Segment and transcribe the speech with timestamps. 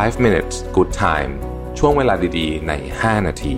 [0.00, 1.32] 5 minutes good time
[1.78, 3.56] ช่วงเวลาดีๆ ใน 5 นาที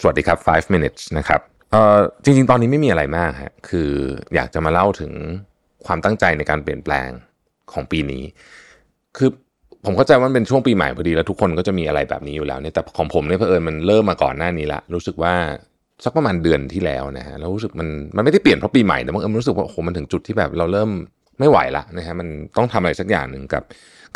[0.00, 1.40] สวัสดีครับ 5 minutes นะครับ
[1.72, 3.90] เอ่อจริงๆ ตอนนี้ไม่มีอะไรมากฮะ คือ
[4.34, 5.12] อยากจะมาเล่าถึง
[5.86, 7.08] ความตั้งใจในการเปลี่ยนแปลง
[7.72, 8.22] ของปีนี้
[9.16, 9.30] คือ
[9.84, 15.34] ผมเข้าใจว่ามันเป็นช่วงปีใหม่พอดีแล้วทุกคนก็จะมีอะไรแบบนี้อยู่แล้วเนี่ยแต่ของผมเนี่ยเผอิญมันเริ่มมาก่อนหน้านี้ละ รู้สึกว่า
[16.04, 20.90] สักประมาณเดือนที่แล้วนะฮะแล้วรู้สึกมันมันไม่ได้เปลี่ยนเพราะปีใหม่แต่บาเอิญมันรู้สึกว่าโอ้โหมันถึงจุดที่แบบเราเริ่ม
[21.38, 23.62] ไม่ไหวละนะฮะมันต้องทำอะไรสักอย่างหนึ่งกับ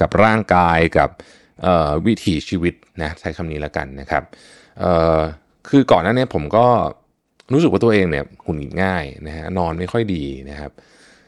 [0.01, 1.11] กับร่างกายกับ
[2.07, 4.23] วิถีชีวิตนะใช้คำนี้แล้วกันนะครับ
[5.69, 6.67] คือก่อนหน้านี้ผมก็
[7.53, 10.71] รู้สึกว่าตัวเองเนี่ยหงุดหงิดง่ายนะฮะนอนไม่ค่อยดีนะครับ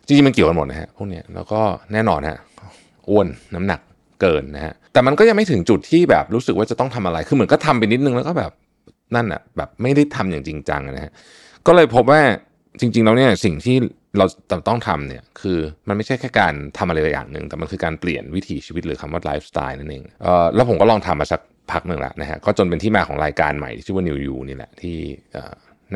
[0.07, 1.61] จริงๆมันเกี่ยวกันหมดนะฮะพวกเนี้ยแล้วก็
[1.93, 2.39] แน่นอนฮะ
[3.11, 3.81] อ้วนน้ำหนัก
[4.21, 8.53] เกินนะฮะแต่มันก็ยังไม่ถึงจุดที่แบบรู้สึกว่าจะต้องทำอะไรคือเหมือนก็ทำไปนิดนึงแล้วก็แบบ
[9.15, 11.13] นั่นอะแบบไม่ได้ทำอย่างจริงจังนะฮะ
[11.67, 12.21] ก็เลยพบว่า
[12.81, 13.77] จริงๆแล้วเนี่ยสิ่งที่
[14.19, 14.27] เรา
[14.69, 15.59] ต้องทำเนี่ยคือ
[15.89, 21.41] มันไม่ใช่แค่การทำอะไรอย่างหนึ่งแต่มันคือการเปลี่ยนวิถีชีวิตหรือคำว่าไลฟ์สไตล์นั่นเองเออแล้วผมก็ลองทำมาสัก
[21.73, 24.97] พักหนึ่งแล้วนะฮะก็จนเป็นที่มาของรายการใหม่ที่ชื่อว่า New You นี่แหละที่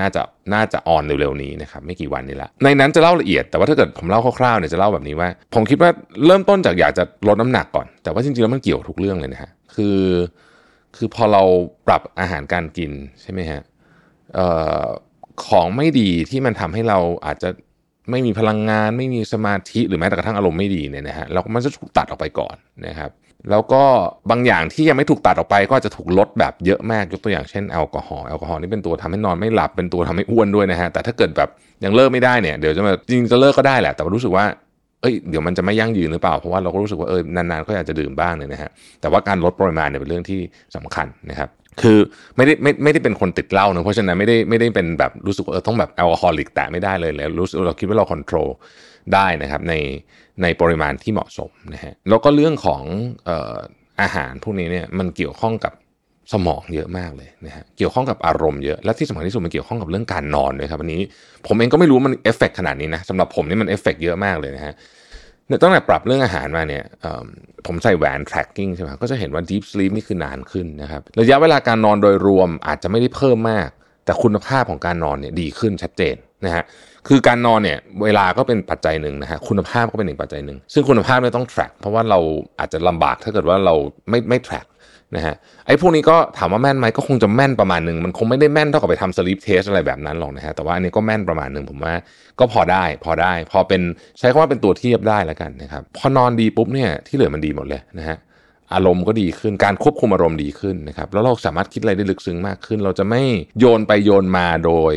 [0.01, 0.23] น่าจะ
[0.55, 5.91] น่าจะออนเร็วๆนี้นะครับไม่กี่วันนี้ละในนั้นจะเล่าละเอียดแต่ว่าถ้าเกิดผมเล่าคร่าวๆเนี่ยจะเล่าแบบนี้ว่า ผมคิดว่า
[6.27, 9.99] เริ่มต้นจากอยากจะลดน้ำหนักก่อน แต่ว่าจริงๆแล้วมันเกี่ยวทุกเรื่องเลยนะฮะคือ
[10.97, 11.43] คือพอเรา
[11.87, 13.63] ปรับอาหารการกินใช่ไหมฮะ
[14.39, 14.41] อ
[14.83, 14.85] อ
[15.47, 17.49] ของไม่ดีที่มันทำให้เราอาจจะ
[18.11, 23.11] ไม่มีพลังงาน ไม่มีสมาธิหรือแม้แต่กระทั่งอารมณ์ไม่ดีเนี่ยนะฮะเรามันจะถูกตัดออกไปก่อนนะครับ
[23.51, 23.83] แล้วก็
[24.31, 31.49] บางอย่างที่ยังไม่ถูกตัดออกไป ก็จะถูกลดแบบเยอะมากยกตัวอย่างเช่นแอลกอฮอล์แอลกอฮอล์นี่เป็นตัวทำให้นอนไม่หลับเป็นตัวทำให้อ้วนด้วยนะฮะแต่ถ้าเกิดแบบ
[31.85, 34.45] ยังเลิกไม่ได้เนี่ยเดี๋ยวจะมาจริงจะเลิกก็ได้แหละแต่รู้สึกว่า
[35.01, 40.41] เอ้ยเดี๋ยวมันจะไม่ยั่งยืนหรือเปล่า เพราะว่าเราก็รู้สึกว่าเออนานๆก็อยากจะดื่มบ้างเนี่ยนะฮะแต่ว่าการลดปริมาณเนี่ยเป็นเรื่องที่
[40.77, 41.49] สำคัญนะครับ
[41.83, 41.99] คือ
[42.37, 48.49] ไม่ได้ไม่ไม่ได้เป็นคนติดเหล้านะเพราะฉะนั้นไม่ได้ไม่ได้เป็นแบบรู้สึกว่าเออต้องแบบแอลกอฮอลิกแต่ไม่ได้เลยแล้วรู้สึกเราคิดว่าเราควบคุม
[49.15, 49.75] ได้นะครับใน
[50.43, 52.83] ในปริมาณที่เหมาะสมนะฮะแล้วก็เรื่องของ
[53.25, 53.57] เอ่อ
[54.01, 55.73] อาหารพวกนี้เนี่ยมันเกี่ยวข้องกับ
[56.33, 61.03] สมองเยอะมากเลยนะฮะเกี่ยวข้องกับอารมณ์เยอะและที่สำคัญที่สุดมันเกี่ยวข้องกับเรื่องการนอนด้วยครับวันนี้
[61.47, 64.75] ผมเองก็ไม่รู้มันเอฟเฟกขนาดนี้นะสำหรับผมนี่มันเอฟเฟกเยอะมากเลยนะฮะ
[65.63, 66.85] ตั้งแต่ปรับเรื่องอาหารมาเนี่ย
[67.67, 73.69] ผมใส่แหวน tracking ใช่ไหมก็จะเห็นว่า deep sleep นี่คือนานขึ้นนะครับระยะเวลาการนอนโดยรวมอาจจะไม่ได้เพิ่มมาก
[74.05, 76.65] แต่คุณภาพของการนอนเนี่ยดีขึ้นชัดเจนนะฮะ
[77.09, 82.19] คือการนอนเนี่ยเวลาก็เป็นปัจจัยหนึ่งนะฮะคุณภาพก็เป็นหนึ่งปัจจัยหนึ่งซึ่งคุณภาพไม่ต้อง track เพราะว่าเรา
[82.59, 83.75] อาจจะลำบากถ้าเกิดว่าเรา
[84.11, 84.67] ไม่ไม่ track
[85.17, 85.35] นะฮะ
[85.67, 91.95] ไอ้พวกนี้ก็ถามว่าแม่นไหมก็คงจะแม่นประมาณหนึ่งมันคงไม่ได้แม่นเท่ากับไปทำ sleep test อะไรแบบนั้นหรอกนะฮะแต่ว่าอันนี้ก็แม่นประมาณหนึ่งผมว่า
[92.39, 93.83] ก็พอได้ พอได้ พอเป็น
[94.19, 98.17] ใช้คำว่าเป็นตัวเทียบได้แล้วกันนะครับพอนอนดีปุ๊บเนี่ยที่เหลือมันดีหมดเลยนะฮะ
[98.75, 103.23] อารมณ์ก็ดีขึ้นการควบคุมอารมณ์ดีขึ้นนะครับแล้วเราสามารถคิดอะไรได้ลึกซึ้งมากขึ้น เราจะไม่
[103.59, 104.95] โยนไปโยนมาโดย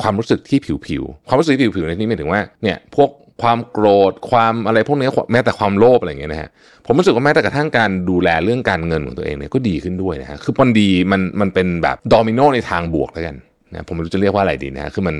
[0.00, 3.10] ความรู้สึกที่ผิวๆ ความรู้สึกผิวๆในที่นี้หมายถึงว่าเนี่ยพวก
[3.42, 6.50] ความโกรธความอะไรพวกนี้แม้แต่ความโลภอะไรอย่างเงี้ยนะฮะ
[6.86, 13.36] ผมรู้สึกว่าแม้แต่กระทั่งการดูแลเรื่องการเงินของตัวเองเนี่ยก็ดีขึ้นด้วยนะฮะคือมันดีมันมันเป็นแบบโดมิโนในทางบวกแล้วกัน
[13.72, 15.16] นะผมไม่รู้จะเรียกว่าอะไรดีนะฮะคือมัน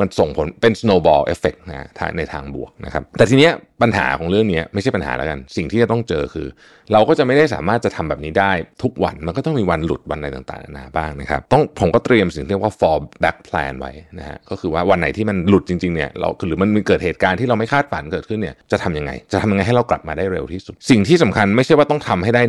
[0.00, 1.88] มันส่งผลเป็น snowball effect นะ
[2.18, 6.46] ในทางบวกนะครับ แต่ทีเนี้ยปัญหาของเรื่องนี้ไม่ใช่ปัญหาแล้วกัน สิ่งที่จะต้องเจอคือ
[6.92, 8.52] เราก็จะไม่ได้สามารถจะทำแบบนี้ได้
[8.82, 22.42] ทุกวันมันก็ต้องมีวันหลุดวันอะไรต่างๆนานาบ้างนะครับต้องผมก็เตรียมสิ่งที่เรียกว่า fall back plan ไว้นะฮะก็คือว่าวันไหนที่มันหลุดจริงๆเนี่ยเราหรือมันมีเกิดเหตุการณ์ที่เราไม่คาดฝันเกิดขึ้นเนี่ยจะทำยังไง จะทำยังไงให้เรากลับมาได้เร็วที่สุด สิ่งที่สำคัญไม่ใช่ว่าต้องทำให้ได้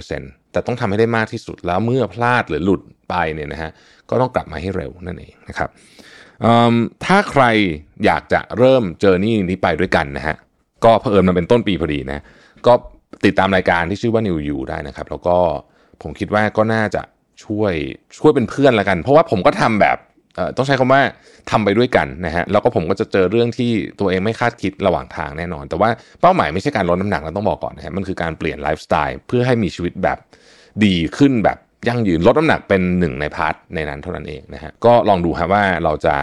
[0.00, 3.70] 100%แต่ต้องทำให้ได้มากที่สุดแล้วเมื่อพลาดหรือหลุดไปเนี่ยนะฮะ
[4.10, 5.70] ก็ต้องกลับมาให้เร็วนั่นเองนะครับ
[7.04, 7.44] ถ้าใคร
[8.04, 10.36] อยากจะเริ่มเจอนี่นี้ไปด้วยกันนะฮะ
[10.84, 12.22] ก็เผอิญมันเป็นต้นปีพอดีนะ
[12.66, 12.72] ก็
[13.24, 15.36] ติดตามรายการที่ชื่อว่า New You ได้นะครับ แล้วก็
[16.02, 17.02] ผมคิดว่าก็น่าจะ
[17.44, 17.72] ช่วย
[18.18, 19.96] ช่วยเป็นเพื่อนละกัน เพราะว่าผมก็ทำแบบ
[20.56, 21.02] ต้องใช้คำว่า
[21.50, 23.70] ทำไปด้วยกันนะฮะแล้วก็ผมก็จะเจอเรื่องที่
[24.00, 25.90] ตัวเองไม่คาดคิดระหว่างทางแน่นอน แต่ว่า
[26.20, 30.18] เป้าหมายไม่ใช่การลดน้ำหนักเราต้องบอกก่อนนะฮะมันคือการเปลี่ยนไลฟ์สไตล์เพื่อให้มีชีวิตแบบ
[30.84, 36.16] ดีขึ้นแบบ ยั่งยืนลดน้ำหนักเป็นหนึ่งใน part ในนั้นเท่านั้นเองนะฮะก็ลองดูครับว่าเราจะ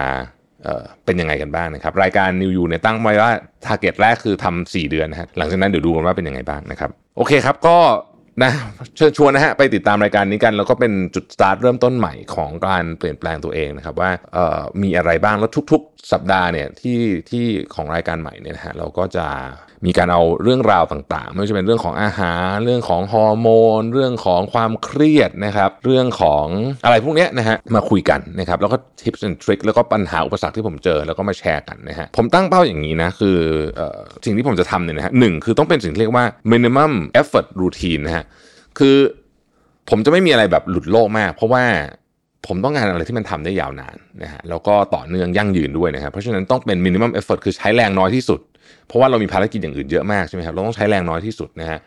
[1.05, 3.31] เป็นยังไงกันบ้างนะครับ รายการ New You เนี่ยตั้งไว้ว่า
[3.65, 7.77] target แรกคือทำ4เดือนนะฮะหลังจากนั้นเดี๋ยวดูกันว่าเป็นยังไงบ้างนะครับ โอเคครับก็
[8.43, 8.51] นะ
[8.95, 14.11] เชิญชวนนะฮะไปติดตามรายการนี้กัน แล้วก็เป็นจุดสตาร์ทเริ่มต้นใหม่ของการเปลี่ยนแปลงตัวเองนะครับ ว่า
[14.83, 16.99] มีอะไรบ้างแล้วทุก ๆ สัปดาห์เนี่ยที่
[17.29, 17.45] ที่
[17.75, 19.27] ของรายการใหม่เนี่ยนะฮะเราก็จะ
[19.85, 26.45] มีการเอาเรื่องราวต่างๆ ไม่ว่าจะเป็นเรื่องของอาหาร เรื่องของฮอร์โมน เรื่องของความเครียดนะครับ เรื่องของ
[26.85, 33.37] อะไรพวกนี้นะฮะ มาคุยกันนะครับ แล้วก็ทิปส์และทริคแล้วก็ปัญหาอุปสรรคที่ผมเจอ แล้วก็มาแชร์กันนะฮะ ผมตั้งเป้าอย่างนี้นะ คือ
[33.79, 33.81] อ
[34.25, 38.25] สิ่งที่ผมจะทำเนี่ยนะฮะหนึ่งคือต้องเป็นสิ่งที่เรียกว่า minimum effort routine นะฮะ
[38.79, 38.97] คือ
[39.89, 41.63] ผมจะไม่มีอะไรแบบหลุดโลกมาก เพราะว่า
[42.47, 48.39] ผมต้องการอะไรที่มันทำได้ยาวนานนะฮะแล้วก็ต่อเนื่องยั่งยืนด้วยนะครับเพราะฉะนั้นต้องเป็น minimum effort คือใช้แรงน้อยที่สุด
[48.87, 51.79] เพราะว่าเรามีภารกิจอย่างอื่นเยอะมากใช่ไหมครับเราต้องใช้แรงน้อยที่สุดนะฮะ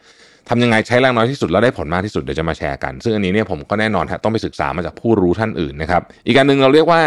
[0.49, 7.01] ทำยังไงใช้แรงน้อยที่สุดแล้วได้ผลมากที่สุดเดี๋ยวจะมาแชร์กัน ซึ่งอันนี้เนี่ยผมก็แน่นอนฮะต้องไปศึกษามาจากผู้รู้ท่านอื่นนะครับอีกการหนึ่งเราเรียกว่า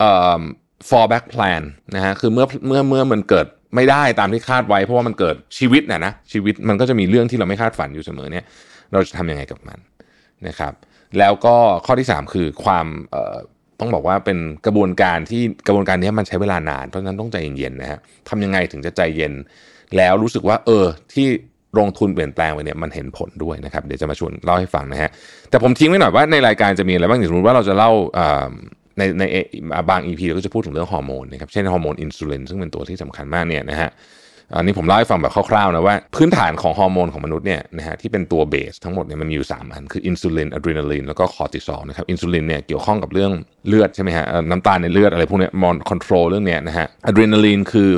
[0.00, 0.42] เอ่อ
[0.88, 1.62] fallback plan
[1.96, 8.44] นะฮะคือเมื่อเมื่อเมื่อมันเกิดไม่ได้ตามที่คาดไว้ เพราะว่ามันเกิดชีวิตนะนะชีวิตมันก็จะมีเรื่องที่เราไม่คาดฝันอยู่เสมอเนี่ย
[8.92, 9.78] เราจะทำยังไงกับมัน
[10.48, 10.72] นะครับ
[11.18, 11.56] แล้วก็
[11.86, 12.86] ข้อที่ 3 คือความ
[13.80, 19.32] ต้องบอกว่าเป็นกระบวนการที่กระบวนการนี้มันใช้เวลานานเพราะฉะนั้นต้องใจเย็นๆนะฮะทำยังไงถึงจะใจเย็น
[19.96, 20.84] แล้วรู้สึกว่า เออ
[21.14, 21.26] ที่
[21.78, 25.10] ลงทุนเปลี่ยนแปลงไปเนี่ยมันเห็นผลด้วยนะครับ เดี๋ยวจะมาชวนเล่าให้ฟังนะฮะ
[25.50, 27.90] แต่ผมทิ้งไว้หน่อยว่าในรายการจะมีอะไรบ้างสมมติว่าเราจะเล่า
[28.98, 29.24] ในใน
[29.90, 33.90] บาง EP เราก็จะพูดถึงเรื่องฮอร์โมนนะครับเช่นฮอร์โมนอินซูลินซึ่งเป็นตัวที่สำคัญมากเนี่ยนะฮะ
[34.54, 43.32] อันนี้ผมเล่าให้ฟังแบบคร่าวๆนะว่าพื้นฐานของฮอร์โมนของมนุษย์เนี่ยนะฮะที่เป็นตัว base ทั้งหมดเนี่ยมันมีอยู่ 3 อัน คืออินซูลินอะดรีนาลีนแล้วก็คอร์ติซอลนะครับอินซูลินเนี่ยเกี่ยวข้องกับเรื่อง
[43.68, 47.90] เลือดใช่ไหมฮะน้ำตาลในเลือดอะไรพวกนี้มัน control เรื่องเนี้ยนะฮะอะดรีนาลีนคือ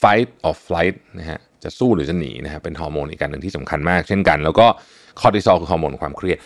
[0.00, 4.66] fight or flight นะฮะจะสู้หรือจะหนีนะฮะเป็นฮอร์โมนอีกการหนึ่งที่สำคัญมาก เช่นกัน แล้วก็
[5.20, 6.38] คอร์ติซอลคือฮอร์โมนความเครียด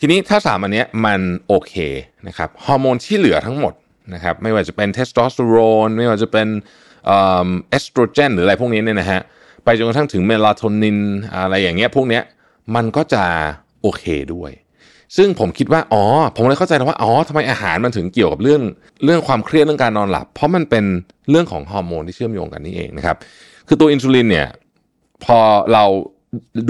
[0.00, 1.74] ทีนี้ถ้าสามอันนี้มันโอเค
[2.28, 3.74] นะครับฮอร์โมนที่เหลือทั้งหมด
[4.14, 5.56] นะครับไม่ว่าจะเป็นเทสโทสเตอโร
[5.86, 6.48] นไม่ว่าจะเป็น
[7.06, 9.20] เอสโตรเจนหรืออะไรพวกนี้เนี่ยนะฮะ
[9.64, 10.98] ไปจนกระทั่งถึงเมลาโทนิน
[11.34, 12.22] อะไรอย่างเงี้ยพวกเนี้ย
[12.74, 13.24] มันก็จะ
[13.82, 14.04] โอเค
[14.34, 14.52] ด้วย
[15.16, 16.02] ซึ่งผมคิดว่าอ๋อ
[16.36, 18.62] ผมเลยเข้าใจแล้วว่าอ๋อทำไมอาหารมันถึงเกี่ยวกับเรื่อง
[19.04, 20.84] เรื่องความเครียดเรื่องการนอนหลับ เพราะมันเป็น
[21.30, 23.16] เรื่องของฮอร์โมนที่เชื่อมโยงกันนี่เองนะครับ
[23.68, 24.48] คือตัวอินซูลินเนี่ย
[25.24, 25.38] พอ
[25.72, 25.84] เรา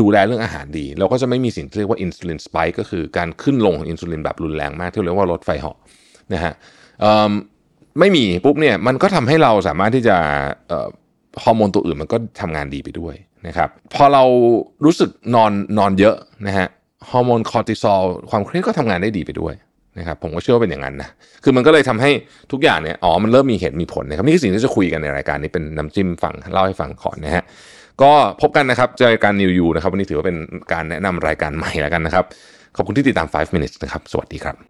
[0.00, 5.78] ดูแลเรื่องอาหารดี เราก็จะไม่มีสิ่งที่เรียกว่าอินซูลิน spike ก็คือการขึ้นลงของอินซูลินแบบรุนแรงมากที่เรียกว่ารถไฟเหาะ
[6.32, 6.52] นะฮะ
[7.98, 10.16] ไม่มีปุ๊บเนี่ยมันก็ทำให้เราสามารถที่จะ
[11.42, 13.14] ฮอร์โมนตัวอื่นมันก็ทำงานดีไปด้วย
[13.46, 14.24] นะครับพอเรา
[14.84, 16.16] รู้สึกนอนนอนเยอะ
[16.46, 16.68] นะฮะ
[17.10, 19.54] ฮอร์โมนคอร์ติซอลความเครียดก็ทำงานได้ดีไปด้วย
[19.98, 21.08] นะครับผมก็เชื่อว่าเป็นอย่างนั้นนะ
[21.44, 22.10] คือมันก็เลยทำให้
[22.52, 27.44] ทุกอย่างเนี่ยอ๋อมันเริ่มมีเหตุมีผลนะครับนี่คือสิ่งที่จะคุยกันในรายการนี้เป็นน้ำจิ้มฟังเล่าให้ฟังก่อนนะฮะ
[28.02, 30.36] ก็พบกันนะครับเจอการนิวยูนะครับวันนี้ถือว่าเป็น
[30.72, 32.24] การแนะนำรายการใหม่แล้วกันนะครับ
[32.76, 34.69] ขอบคุณที่ติดตาม 5 minutes นะครับ สวัสดีครับ